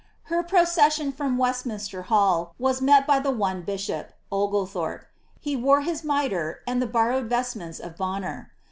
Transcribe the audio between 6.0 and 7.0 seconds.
mitre and the